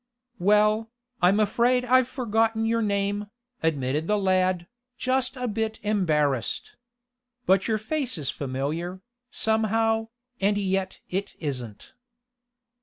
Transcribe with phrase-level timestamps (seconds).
[0.39, 0.89] "Well,
[1.21, 3.27] I'm afraid I've forgotten your name,"
[3.61, 4.65] admitted the lad,
[4.97, 6.75] just a bit embarrassed.
[7.45, 10.07] "But your face is familiar, somehow,
[10.39, 11.93] and yet it isn't."